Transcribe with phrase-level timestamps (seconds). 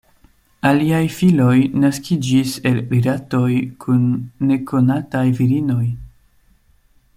[0.69, 3.51] Aliaj filoj naskiĝis el rilatoj
[3.85, 4.09] kun
[4.53, 5.85] nekonataj virinoj.